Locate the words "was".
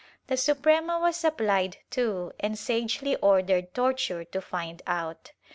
0.99-1.23